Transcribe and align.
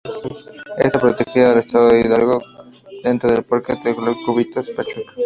Está 0.79 0.99
protegida 0.99 1.51
en 1.51 1.51
el 1.51 1.59
estado 1.63 1.89
de 1.89 2.01
Hidalgo 2.01 2.39
dentro 3.03 3.31
del 3.31 3.43
Parque 3.45 3.73
Ecológico 3.73 4.33
Cubitos, 4.33 4.67
Pachuca. 4.71 5.13